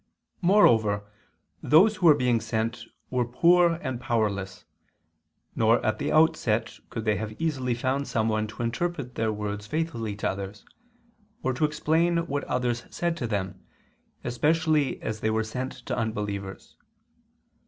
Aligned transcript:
Moreover 0.41 1.05
those 1.61 1.97
who 1.97 2.07
were 2.07 2.15
being 2.15 2.41
sent 2.41 2.85
were 3.11 3.23
poor 3.23 3.73
and 3.83 4.01
powerless; 4.01 4.65
nor 5.55 5.77
at 5.85 5.99
the 5.99 6.11
outset 6.11 6.79
could 6.89 7.05
they 7.05 7.17
have 7.17 7.39
easily 7.39 7.75
found 7.75 8.07
someone 8.07 8.47
to 8.47 8.63
interpret 8.63 9.13
their 9.13 9.31
words 9.31 9.67
faithfully 9.67 10.15
to 10.15 10.27
others, 10.27 10.65
or 11.43 11.53
to 11.53 11.65
explain 11.65 12.25
what 12.25 12.43
others 12.45 12.83
said 12.89 13.15
to 13.17 13.27
them, 13.27 13.63
especially 14.23 14.99
as 15.03 15.19
they 15.19 15.29
were 15.29 15.43
sent 15.43 15.71
to 15.85 15.95
unbelievers. 15.95 16.77